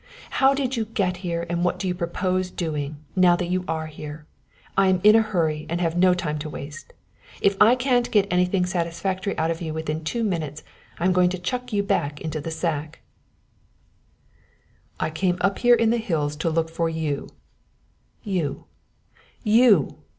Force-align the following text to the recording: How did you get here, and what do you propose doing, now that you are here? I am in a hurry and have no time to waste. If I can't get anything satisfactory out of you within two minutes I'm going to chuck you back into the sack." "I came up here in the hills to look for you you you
How 0.41 0.55
did 0.55 0.75
you 0.75 0.85
get 0.85 1.17
here, 1.17 1.45
and 1.47 1.63
what 1.63 1.77
do 1.77 1.87
you 1.87 1.93
propose 1.93 2.49
doing, 2.49 2.97
now 3.15 3.35
that 3.35 3.51
you 3.51 3.63
are 3.67 3.85
here? 3.85 4.25
I 4.75 4.87
am 4.87 4.99
in 5.03 5.15
a 5.15 5.21
hurry 5.21 5.67
and 5.69 5.79
have 5.79 5.95
no 5.95 6.15
time 6.15 6.39
to 6.39 6.49
waste. 6.49 6.93
If 7.39 7.55
I 7.61 7.75
can't 7.75 8.09
get 8.09 8.25
anything 8.33 8.65
satisfactory 8.65 9.37
out 9.37 9.51
of 9.51 9.61
you 9.61 9.75
within 9.75 10.03
two 10.03 10.23
minutes 10.23 10.63
I'm 10.97 11.13
going 11.13 11.29
to 11.29 11.37
chuck 11.37 11.71
you 11.71 11.83
back 11.83 12.19
into 12.19 12.41
the 12.41 12.49
sack." 12.49 13.01
"I 14.99 15.11
came 15.11 15.37
up 15.39 15.59
here 15.59 15.75
in 15.75 15.91
the 15.91 15.97
hills 15.97 16.35
to 16.37 16.49
look 16.49 16.71
for 16.71 16.89
you 16.89 17.29
you 18.23 18.65
you 19.43 19.99